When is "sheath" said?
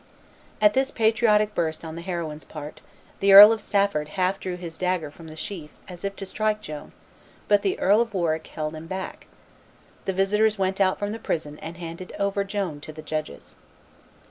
5.35-5.75